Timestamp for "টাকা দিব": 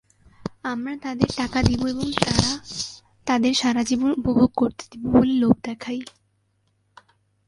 1.37-1.81